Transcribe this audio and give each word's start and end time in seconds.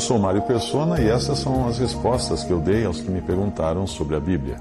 Eu 0.00 0.04
sou 0.04 0.18
Mário 0.18 0.40
Persona 0.40 0.98
e 0.98 1.08
essas 1.08 1.40
são 1.40 1.68
as 1.68 1.78
respostas 1.78 2.42
que 2.42 2.50
eu 2.50 2.58
dei 2.58 2.86
aos 2.86 3.02
que 3.02 3.10
me 3.10 3.20
perguntaram 3.20 3.86
sobre 3.86 4.16
a 4.16 4.18
Bíblia. 4.18 4.56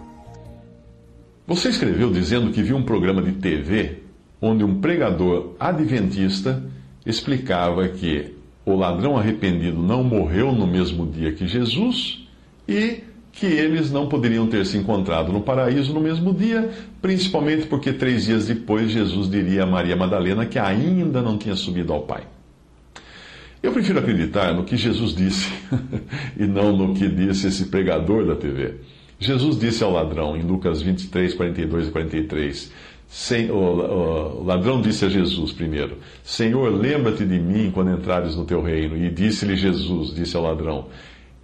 Você 1.48 1.70
escreveu 1.70 2.12
dizendo 2.12 2.52
que 2.52 2.62
viu 2.62 2.76
um 2.76 2.84
programa 2.84 3.22
de 3.22 3.32
TV 3.32 4.04
onde 4.42 4.66
um 4.66 4.82
pregador 4.82 5.54
adventista 5.58 6.62
explicava 7.06 7.88
que 7.88 8.36
o 8.66 8.76
ladrão 8.76 9.18
arrependido 9.18 9.82
não 9.82 10.04
morreu 10.04 10.52
no 10.52 10.68
mesmo 10.68 11.06
dia 11.06 11.32
que 11.32 11.48
Jesus 11.48 12.28
e 12.68 13.06
que 13.32 13.46
eles 13.46 13.90
não 13.90 14.10
poderiam 14.10 14.46
ter 14.46 14.66
se 14.66 14.78
encontrado 14.78 15.32
no 15.32 15.40
paraíso 15.40 15.94
no 15.94 16.02
mesmo 16.02 16.34
dia, 16.34 16.70
principalmente 17.02 17.66
porque 17.66 17.94
três 17.94 18.26
dias 18.26 18.46
depois 18.46 18.92
Jesus 18.92 19.30
diria 19.30 19.64
a 19.64 19.66
Maria 19.66 19.96
Madalena 19.96 20.46
que 20.46 20.60
ainda 20.60 21.22
não 21.22 21.38
tinha 21.38 21.56
subido 21.56 21.94
ao 21.94 22.02
Pai. 22.02 22.24
Eu 23.62 23.74
prefiro 23.74 24.00
acreditar 24.00 24.54
no 24.54 24.64
que 24.64 24.78
Jesus 24.78 25.14
disse 25.14 25.52
e 26.38 26.46
não 26.46 26.76
no 26.76 26.94
que 26.94 27.08
disse 27.08 27.48
esse 27.48 27.66
pregador 27.66 28.26
da 28.26 28.36
TV. 28.36 28.76
Jesus 29.20 29.60
disse 29.60 29.84
ao 29.84 29.92
ladrão 29.92 30.38
em 30.38 30.44
Lucas 30.44 30.82
23, 30.82 31.34
42 31.34 31.88
e 31.88 31.92
43. 31.92 32.72
Sem, 33.06 33.52
o, 33.52 33.56
o, 33.56 34.42
o, 34.42 34.44
ladrão 34.44 34.82
disse 34.82 35.04
a 35.04 35.10
Jesus 35.10 35.52
primeiro: 35.52 35.98
Senhor, 36.24 36.72
lembra-te 36.72 37.26
de 37.26 37.40
mim 37.40 37.70
quando 37.74 37.92
entrares 37.92 38.36
no 38.36 38.46
teu 38.46 38.62
reino. 38.62 38.96
E 38.96 39.10
disse-lhe 39.10 39.58
Jesus, 39.58 40.14
disse 40.14 40.38
ao 40.38 40.44
ladrão: 40.44 40.88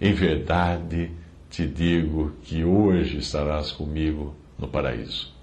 Em 0.00 0.12
verdade 0.14 1.10
te 1.50 1.66
digo 1.66 2.32
que 2.44 2.64
hoje 2.64 3.18
estarás 3.18 3.72
comigo 3.72 4.34
no 4.58 4.68
paraíso. 4.68 5.34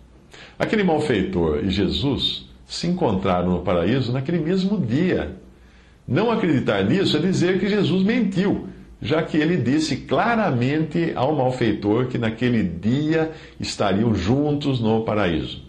Aquele 0.57 0.83
malfeitor 0.83 1.63
e 1.63 1.69
Jesus 1.69 2.49
se 2.65 2.87
encontraram 2.87 3.51
no 3.51 3.61
paraíso 3.61 4.11
naquele 4.11 4.39
mesmo 4.39 4.79
dia. 4.79 5.42
Não 6.07 6.31
acreditar 6.31 6.83
nisso 6.83 7.17
é 7.17 7.19
dizer 7.19 7.59
que 7.59 7.69
Jesus 7.69 8.03
mentiu, 8.03 8.67
já 9.01 9.21
que 9.23 9.37
ele 9.37 9.57
disse 9.57 9.97
claramente 9.97 11.11
ao 11.15 11.35
malfeitor 11.35 12.07
que 12.07 12.17
naquele 12.17 12.63
dia 12.63 13.31
estariam 13.59 14.13
juntos 14.13 14.79
no 14.79 15.03
paraíso. 15.03 15.63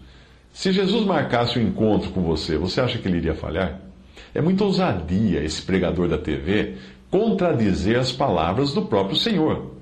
Se 0.51 0.71
Jesus 0.71 1.05
marcasse 1.05 1.59
o 1.59 1.61
um 1.61 1.67
encontro 1.67 2.11
com 2.11 2.21
você, 2.21 2.57
você 2.57 2.79
acha 2.79 2.97
que 2.97 3.07
ele 3.07 3.17
iria 3.17 3.35
falhar? 3.35 3.81
É 4.33 4.41
muita 4.41 4.63
ousadia 4.63 5.43
esse 5.43 5.61
pregador 5.61 6.07
da 6.07 6.17
TV 6.17 6.75
contradizer 7.09 7.97
as 7.97 8.11
palavras 8.11 8.73
do 8.73 8.81
próprio 8.81 9.17
Senhor. 9.17 9.74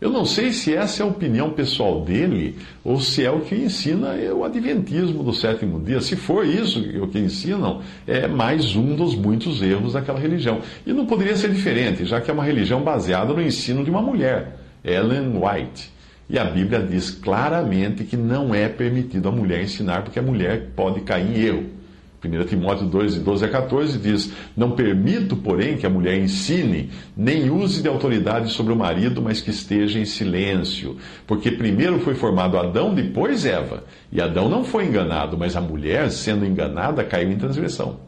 Eu 0.00 0.10
não 0.10 0.24
sei 0.24 0.52
se 0.52 0.72
essa 0.72 1.02
é 1.02 1.04
a 1.04 1.08
opinião 1.08 1.50
pessoal 1.50 2.02
dele 2.02 2.56
ou 2.84 3.00
se 3.00 3.24
é 3.24 3.30
o 3.32 3.40
que 3.40 3.56
ensina 3.56 4.14
o 4.32 4.44
Adventismo 4.44 5.24
do 5.24 5.32
sétimo 5.32 5.80
dia. 5.80 6.00
Se 6.00 6.14
for 6.14 6.46
isso 6.46 6.78
o 7.02 7.08
que 7.08 7.18
ensinam, 7.18 7.82
é 8.06 8.28
mais 8.28 8.76
um 8.76 8.94
dos 8.94 9.16
muitos 9.16 9.60
erros 9.60 9.94
daquela 9.94 10.20
religião. 10.20 10.60
E 10.86 10.92
não 10.92 11.04
poderia 11.04 11.34
ser 11.34 11.50
diferente, 11.50 12.04
já 12.04 12.20
que 12.20 12.30
é 12.30 12.34
uma 12.34 12.44
religião 12.44 12.80
baseada 12.80 13.34
no 13.34 13.42
ensino 13.42 13.82
de 13.82 13.90
uma 13.90 14.00
mulher, 14.00 14.56
Ellen 14.84 15.32
White. 15.36 15.90
E 16.30 16.38
a 16.38 16.44
Bíblia 16.44 16.80
diz 16.80 17.10
claramente 17.10 18.04
que 18.04 18.16
não 18.16 18.54
é 18.54 18.68
permitido 18.68 19.28
a 19.28 19.32
mulher 19.32 19.62
ensinar, 19.62 20.02
porque 20.02 20.20
a 20.20 20.22
mulher 20.22 20.68
pode 20.76 21.00
cair 21.00 21.26
em 21.26 21.40
erro. 21.40 21.77
1 22.24 22.46
Timóteo 22.46 22.86
2, 22.86 23.20
12 23.20 23.44
a 23.44 23.48
14 23.48 23.98
diz: 23.98 24.32
Não 24.56 24.72
permito, 24.72 25.36
porém, 25.36 25.76
que 25.76 25.86
a 25.86 25.90
mulher 25.90 26.18
ensine, 26.18 26.90
nem 27.16 27.48
use 27.48 27.80
de 27.80 27.88
autoridade 27.88 28.50
sobre 28.50 28.72
o 28.72 28.76
marido, 28.76 29.22
mas 29.22 29.40
que 29.40 29.50
esteja 29.50 30.00
em 30.00 30.04
silêncio. 30.04 30.96
Porque 31.26 31.52
primeiro 31.52 32.00
foi 32.00 32.16
formado 32.16 32.58
Adão, 32.58 32.92
depois 32.92 33.46
Eva. 33.46 33.84
E 34.10 34.20
Adão 34.20 34.48
não 34.48 34.64
foi 34.64 34.86
enganado, 34.86 35.38
mas 35.38 35.54
a 35.54 35.60
mulher, 35.60 36.10
sendo 36.10 36.44
enganada, 36.44 37.04
caiu 37.04 37.30
em 37.30 37.38
transgressão. 37.38 38.00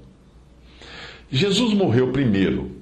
Jesus 1.31 1.73
morreu 1.73 2.11
primeiro, 2.11 2.73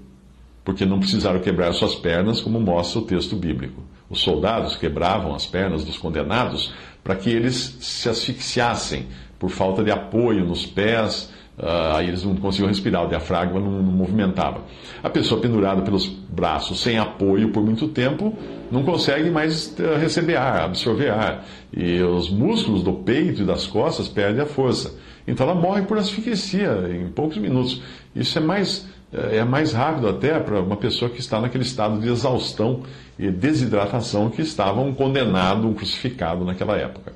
porque 0.65 0.87
não 0.87 0.99
precisaram 0.99 1.41
quebrar 1.41 1.75
suas 1.75 1.95
pernas, 1.95 2.41
como 2.41 2.59
mostra 2.59 3.01
o 3.01 3.05
texto 3.05 3.37
bíblico. 3.37 3.83
Os 4.09 4.21
soldados 4.21 4.77
quebravam 4.77 5.35
as 5.35 5.45
pernas 5.45 5.85
dos 5.85 5.99
condenados 5.99 6.73
para 7.05 7.15
que 7.15 7.29
eles 7.29 7.77
se 7.81 8.09
asfixiassem 8.09 9.07
por 9.39 9.51
falta 9.51 9.83
de 9.85 9.91
apoio 9.91 10.45
nos 10.45 10.67
pés, 10.67 11.33
uh, 11.59 11.97
aí 11.97 12.09
eles 12.09 12.25
não 12.25 12.35
conseguiam 12.37 12.69
respirar, 12.69 13.05
o 13.05 13.09
diafragma 13.09 13.61
não, 13.61 13.71
não, 13.71 13.93
movimentava. 13.93 14.63
A 15.03 15.09
pessoa 15.09 15.41
pendurada 15.41 15.83
pelos 15.83 16.07
braços, 16.07 16.81
sem 16.81 16.99
apoio 16.99 17.51
por 17.51 17.65
muito 17.65 17.89
tempo, 17.89 18.37
não 18.71 18.83
consegue 18.83 19.31
mais 19.31 19.75
uh, 19.79 19.99
receber 19.99 20.37
ar, 20.37 20.65
absorver 20.65 21.11
ar. 21.11 21.45
E 21.73 22.01
os 22.01 22.31
músculos 22.31 22.83
do 22.83 22.93
peito 22.93 23.43
e 23.43 23.45
das 23.45 23.67
costas 23.67 24.09
perdem 24.09 24.43
a 24.43 24.47
força. 24.47 24.95
Então 25.29 25.49
ela 25.49 25.55
morre 25.55 25.83
por 25.83 25.99
asfixia 25.99 26.89
em 26.91 27.09
poucos 27.09 27.37
minutos. 27.37 27.83
Isso 28.17 28.39
é 28.39 28.41
mais, 28.41 28.89
eh, 29.13 29.37
é 29.37 29.45
mais 29.45 29.75
rápido 29.75 30.09
até 30.09 30.41
para 30.41 30.59
uma 30.61 30.77
pessoa 30.77 31.11
que 31.11 31.21
está 31.21 31.39
naquele 31.39 31.65
estado 31.65 32.01
de 32.01 32.09
exaustão 32.09 32.83
e 33.19 33.31
desidratação 33.31 34.31
que 34.31 34.41
estava 34.41 34.81
um 34.81 34.95
condenado, 34.95 35.69
um 35.69 35.75
crucificado 35.75 36.47
naquela 36.47 36.79
época. 36.79 37.13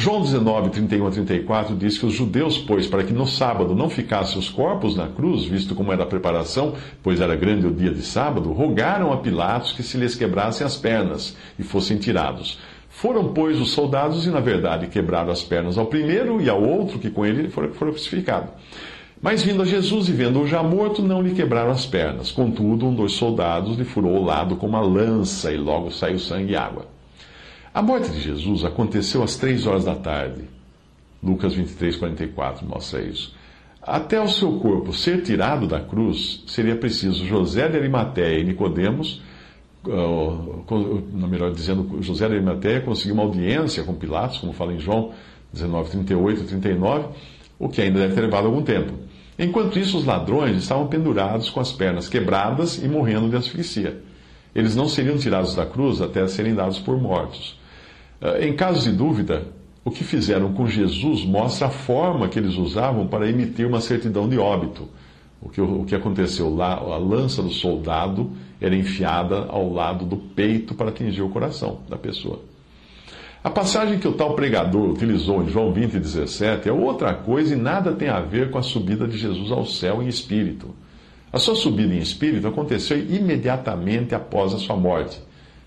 João 0.00 0.22
19, 0.22 0.70
31 0.70 1.08
a 1.08 1.10
34 1.10 1.74
diz 1.74 1.98
que 1.98 2.06
os 2.06 2.12
judeus, 2.12 2.56
pois, 2.56 2.86
para 2.86 3.02
que 3.02 3.12
no 3.12 3.26
sábado 3.26 3.74
não 3.74 3.90
ficassem 3.90 4.38
os 4.38 4.48
corpos 4.48 4.94
na 4.94 5.08
cruz, 5.08 5.44
visto 5.44 5.74
como 5.74 5.92
era 5.92 6.04
a 6.04 6.06
preparação, 6.06 6.74
pois 7.02 7.20
era 7.20 7.34
grande 7.34 7.66
o 7.66 7.72
dia 7.72 7.90
de 7.90 8.02
sábado, 8.02 8.52
rogaram 8.52 9.12
a 9.12 9.16
Pilatos 9.16 9.72
que 9.72 9.82
se 9.82 9.98
lhes 9.98 10.14
quebrassem 10.14 10.64
as 10.64 10.76
pernas 10.76 11.36
e 11.58 11.64
fossem 11.64 11.98
tirados. 11.98 12.60
Foram, 12.88 13.32
pois, 13.32 13.60
os 13.60 13.72
soldados 13.72 14.24
e, 14.24 14.30
na 14.30 14.38
verdade, 14.38 14.86
quebraram 14.86 15.32
as 15.32 15.42
pernas 15.42 15.76
ao 15.76 15.86
primeiro 15.86 16.40
e 16.40 16.48
ao 16.48 16.62
outro 16.62 17.00
que 17.00 17.10
com 17.10 17.26
ele 17.26 17.48
foi, 17.48 17.68
crucificado. 17.68 18.52
Mas 19.20 19.42
vindo 19.42 19.62
a 19.62 19.66
Jesus 19.66 20.08
e 20.08 20.12
vendo-o 20.12 20.46
já 20.46 20.62
morto, 20.62 21.02
não 21.02 21.20
lhe 21.20 21.34
quebraram 21.34 21.72
as 21.72 21.86
pernas. 21.86 22.30
Contudo, 22.30 22.86
um 22.86 22.94
dos 22.94 23.14
soldados 23.14 23.76
lhe 23.76 23.84
furou 23.84 24.18
o 24.18 24.24
lado 24.24 24.54
com 24.54 24.68
uma 24.68 24.80
lança 24.80 25.50
e 25.50 25.56
logo 25.56 25.90
saiu 25.90 26.20
sangue 26.20 26.52
e 26.52 26.56
água. 26.56 26.97
A 27.78 27.82
morte 27.82 28.10
de 28.10 28.20
Jesus 28.20 28.64
aconteceu 28.64 29.22
às 29.22 29.36
três 29.36 29.64
horas 29.64 29.84
da 29.84 29.94
tarde. 29.94 30.42
Lucas 31.22 31.54
23, 31.54 31.94
44 31.94 32.66
mostra 32.66 33.00
isso. 33.00 33.32
Até 33.80 34.20
o 34.20 34.26
seu 34.26 34.58
corpo 34.58 34.92
ser 34.92 35.22
tirado 35.22 35.64
da 35.68 35.78
cruz, 35.78 36.42
seria 36.48 36.74
preciso 36.74 37.24
José 37.24 37.68
de 37.68 37.76
Arimateia 37.76 38.40
e 38.40 38.42
Nicodemos, 38.42 39.22
uh, 39.86 41.28
melhor 41.28 41.52
dizendo, 41.52 42.02
José 42.02 42.26
de 42.26 42.34
Arimateia 42.34 42.80
conseguiu 42.80 43.14
uma 43.14 43.22
audiência 43.22 43.84
com 43.84 43.94
Pilatos, 43.94 44.38
como 44.38 44.52
fala 44.52 44.72
em 44.72 44.80
João 44.80 45.12
19, 45.52 45.90
38 45.90 46.40
e 46.40 46.44
39, 46.46 47.06
o 47.60 47.68
que 47.68 47.80
ainda 47.80 48.00
deve 48.00 48.12
ter 48.12 48.22
levado 48.22 48.46
algum 48.46 48.62
tempo. 48.62 48.92
Enquanto 49.38 49.78
isso, 49.78 49.98
os 49.98 50.04
ladrões 50.04 50.56
estavam 50.56 50.88
pendurados 50.88 51.48
com 51.48 51.60
as 51.60 51.70
pernas 51.70 52.08
quebradas 52.08 52.82
e 52.82 52.88
morrendo 52.88 53.30
de 53.30 53.36
asfixia. 53.36 54.02
Eles 54.52 54.74
não 54.74 54.88
seriam 54.88 55.16
tirados 55.16 55.54
da 55.54 55.64
cruz 55.64 56.00
até 56.00 56.26
serem 56.26 56.56
dados 56.56 56.80
por 56.80 57.00
mortos. 57.00 57.56
Ah, 58.20 58.38
em 58.40 58.54
caso 58.54 58.90
de 58.90 58.96
dúvida, 58.96 59.46
o 59.84 59.90
que 59.90 60.04
fizeram 60.04 60.52
com 60.52 60.66
Jesus 60.66 61.24
mostra 61.24 61.68
a 61.68 61.70
forma 61.70 62.28
que 62.28 62.38
eles 62.38 62.56
usavam 62.56 63.06
para 63.06 63.28
emitir 63.28 63.66
uma 63.66 63.80
certidão 63.80 64.28
de 64.28 64.38
óbito. 64.38 64.88
O 65.40 65.48
que, 65.48 65.60
o 65.60 65.84
que 65.84 65.94
aconteceu 65.94 66.54
lá, 66.54 66.74
a 66.74 66.96
lança 66.96 67.42
do 67.42 67.50
soldado 67.50 68.32
era 68.60 68.74
enfiada 68.74 69.46
ao 69.48 69.72
lado 69.72 70.04
do 70.04 70.16
peito 70.16 70.74
para 70.74 70.88
atingir 70.88 71.22
o 71.22 71.28
coração 71.28 71.78
da 71.88 71.96
pessoa. 71.96 72.40
A 73.42 73.48
passagem 73.48 74.00
que 74.00 74.08
o 74.08 74.12
tal 74.12 74.34
pregador 74.34 74.90
utilizou 74.90 75.42
em 75.42 75.48
João 75.48 75.72
20, 75.72 75.92
17 75.92 76.68
é 76.68 76.72
outra 76.72 77.14
coisa 77.14 77.54
e 77.54 77.56
nada 77.56 77.92
tem 77.92 78.08
a 78.08 78.20
ver 78.20 78.50
com 78.50 78.58
a 78.58 78.62
subida 78.62 79.06
de 79.06 79.16
Jesus 79.16 79.52
ao 79.52 79.64
céu 79.64 80.02
em 80.02 80.08
espírito. 80.08 80.74
A 81.32 81.38
sua 81.38 81.54
subida 81.54 81.94
em 81.94 81.98
espírito 81.98 82.48
aconteceu 82.48 82.98
imediatamente 82.98 84.14
após 84.14 84.52
a 84.52 84.58
sua 84.58 84.76
morte, 84.76 85.20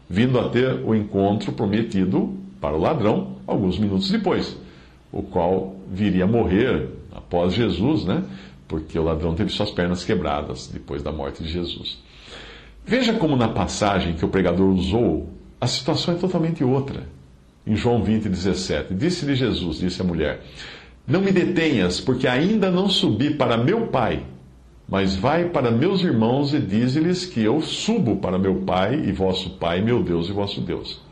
vindo 0.10 0.38
a 0.38 0.50
ter 0.50 0.84
o 0.84 0.94
encontro 0.94 1.54
prometido 1.54 2.41
para 2.62 2.78
o 2.78 2.80
ladrão 2.80 3.38
alguns 3.48 3.80
minutos 3.80 4.10
depois, 4.10 4.56
o 5.12 5.24
qual 5.24 5.76
viria 5.92 6.24
a 6.24 6.28
morrer 6.28 6.90
após 7.12 7.54
Jesus, 7.54 8.06
né? 8.06 8.24
Porque 8.68 8.98
o 8.98 9.04
ladrão 9.04 9.34
teve 9.34 9.50
suas 9.50 9.72
pernas 9.72 10.06
quebradas 10.06 10.70
depois 10.72 11.02
da 11.02 11.12
morte 11.12 11.44
de 11.44 11.50
Jesus. 11.50 11.98
Veja 12.86 13.14
como 13.14 13.36
na 13.36 13.50
passagem 13.50 14.14
que 14.14 14.24
o 14.24 14.30
pregador 14.30 14.70
usou, 14.70 15.30
a 15.60 15.68
situação 15.68 16.14
é 16.14 16.18
totalmente 16.18 16.64
outra. 16.64 17.04
Em 17.66 17.76
João 17.76 18.04
20, 18.04 18.30
17, 18.30 18.94
disse-lhe 18.94 19.36
Jesus, 19.36 19.80
disse 19.80 20.02
a 20.02 20.06
mulher: 20.06 20.42
Não 21.06 21.22
me 21.22 21.32
detenhas, 21.32 22.00
porque 22.00 22.28
ainda 22.28 22.72
não 22.72 22.88
subi 22.88 23.36
para 23.36 23.58
meu 23.58 23.88
Pai, 23.88 24.24
mas 24.88 25.16
vai 25.16 25.50
para 25.50 25.70
meus 25.70 26.02
irmãos 26.02 26.54
e 26.54 26.60
dize-lhes 26.60 27.26
que 27.26 27.42
eu 27.42 27.62
subo 27.62 28.18
para 28.18 28.40
meu 28.40 28.62
Pai 28.62 28.96
e 28.96 29.12
vosso 29.12 29.52
Pai, 29.52 29.82
meu 29.82 30.02
Deus 30.02 30.30
e 30.30 30.32
vosso 30.32 30.62
Deus. 30.62 31.11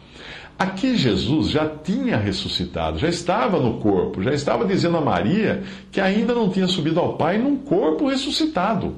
Aqui 0.59 0.97
Jesus 0.97 1.51
já 1.51 1.65
tinha 1.69 2.17
ressuscitado, 2.17 2.99
já 2.99 3.07
estava 3.07 3.57
no 3.61 3.79
corpo, 3.79 4.21
já 4.21 4.33
estava 4.33 4.65
dizendo 4.65 4.97
a 4.97 5.01
Maria 5.01 5.63
que 5.89 6.01
ainda 6.01 6.35
não 6.35 6.49
tinha 6.49 6.67
subido 6.67 6.99
ao 6.99 7.13
Pai 7.13 7.37
num 7.37 7.55
corpo 7.55 8.09
ressuscitado. 8.09 8.95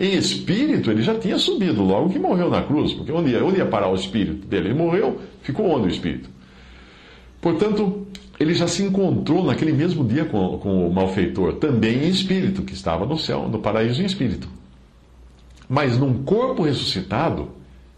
Em 0.00 0.14
espírito, 0.16 0.90
ele 0.90 1.02
já 1.02 1.14
tinha 1.14 1.38
subido 1.38 1.84
logo 1.84 2.10
que 2.10 2.18
morreu 2.18 2.50
na 2.50 2.60
cruz, 2.60 2.92
porque 2.92 3.12
onde 3.12 3.30
ia, 3.30 3.44
onde 3.44 3.58
ia 3.58 3.66
parar 3.66 3.88
o 3.88 3.94
espírito 3.94 4.48
dele? 4.48 4.70
Ele 4.70 4.74
morreu, 4.74 5.20
ficou 5.42 5.70
onde 5.70 5.86
o 5.86 5.88
espírito? 5.88 6.28
Portanto, 7.40 8.04
ele 8.40 8.52
já 8.52 8.66
se 8.66 8.82
encontrou 8.82 9.44
naquele 9.44 9.72
mesmo 9.72 10.04
dia 10.04 10.24
com, 10.24 10.58
com 10.58 10.88
o 10.88 10.92
malfeitor, 10.92 11.54
também 11.54 12.04
em 12.04 12.08
espírito, 12.08 12.62
que 12.62 12.74
estava 12.74 13.06
no 13.06 13.16
céu, 13.16 13.48
no 13.48 13.60
paraíso 13.60 14.02
em 14.02 14.06
espírito. 14.06 14.48
Mas 15.68 15.96
num 15.96 16.24
corpo 16.24 16.64
ressuscitado, 16.64 17.50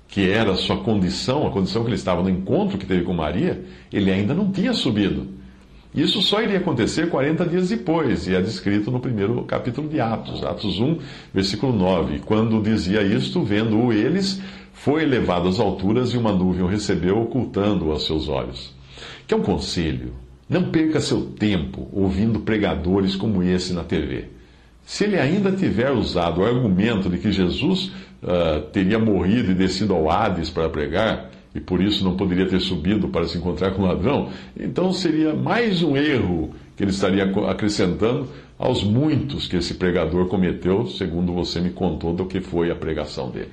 que 0.08 0.30
era 0.30 0.52
a 0.52 0.56
sua 0.56 0.78
condição, 0.78 1.46
a 1.46 1.50
condição 1.50 1.82
que 1.82 1.88
ele 1.88 1.96
estava 1.96 2.22
no 2.22 2.30
encontro 2.30 2.78
que 2.78 2.86
teve 2.86 3.04
com 3.04 3.12
Maria, 3.12 3.62
ele 3.92 4.10
ainda 4.10 4.34
não 4.34 4.50
tinha 4.50 4.72
subido. 4.72 5.28
Isso 5.94 6.20
só 6.22 6.42
iria 6.42 6.58
acontecer 6.58 7.08
40 7.08 7.46
dias 7.46 7.68
depois, 7.68 8.26
e 8.26 8.34
é 8.34 8.40
descrito 8.40 8.90
no 8.90 9.00
primeiro 9.00 9.42
capítulo 9.44 9.88
de 9.88 10.00
Atos, 10.00 10.44
Atos 10.44 10.78
1, 10.78 10.98
versículo 11.32 11.72
9. 11.72 12.20
Quando 12.20 12.62
dizia 12.62 13.02
isto, 13.02 13.42
vendo-o 13.42 13.92
eles, 13.92 14.40
foi 14.72 15.02
elevado 15.02 15.48
às 15.48 15.58
alturas 15.58 16.10
e 16.10 16.16
uma 16.16 16.32
nuvem 16.32 16.62
o 16.62 16.66
recebeu, 16.66 17.18
ocultando-o 17.20 17.90
aos 17.90 18.06
seus 18.06 18.28
olhos. 18.28 18.74
Que 19.26 19.34
é 19.34 19.36
um 19.36 19.42
conselho. 19.42 20.12
Não 20.48 20.70
perca 20.70 21.00
seu 21.00 21.22
tempo 21.22 21.88
ouvindo 21.92 22.40
pregadores 22.40 23.14
como 23.14 23.42
esse 23.42 23.72
na 23.72 23.84
TV. 23.84 24.26
Se 24.84 25.04
ele 25.04 25.18
ainda 25.18 25.52
tiver 25.52 25.90
usado 25.90 26.40
o 26.40 26.44
argumento 26.44 27.10
de 27.10 27.18
que 27.18 27.30
Jesus 27.30 27.92
uh, 28.22 28.60
teria 28.72 28.98
morrido 28.98 29.50
e 29.50 29.54
descido 29.54 29.94
ao 29.94 30.10
Hades 30.10 30.50
para 30.50 30.68
pregar, 30.68 31.30
e 31.54 31.60
por 31.60 31.80
isso 31.80 32.04
não 32.04 32.16
poderia 32.16 32.46
ter 32.46 32.60
subido 32.60 33.08
para 33.08 33.26
se 33.26 33.38
encontrar 33.38 33.72
com 33.72 33.82
o 33.82 33.86
ladrão, 33.86 34.30
então 34.58 34.92
seria 34.92 35.34
mais 35.34 35.82
um 35.82 35.96
erro 35.96 36.50
que 36.76 36.84
ele 36.84 36.90
estaria 36.90 37.24
acrescentando 37.48 38.28
aos 38.58 38.84
muitos 38.84 39.46
que 39.46 39.56
esse 39.56 39.74
pregador 39.74 40.26
cometeu, 40.26 40.86
segundo 40.86 41.32
você 41.32 41.60
me 41.60 41.70
contou 41.70 42.12
do 42.12 42.26
que 42.26 42.40
foi 42.40 42.70
a 42.70 42.76
pregação 42.76 43.30
dele. 43.30 43.52